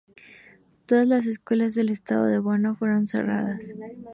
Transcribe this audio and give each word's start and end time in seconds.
Todas 0.87 1.05
las 1.05 1.27
escuelas 1.27 1.77
en 1.77 1.81
el 1.81 1.89
estado 1.91 2.25
de 2.25 2.39
Borno 2.39 2.73
fueron 2.73 3.05
cerradas. 3.05 3.71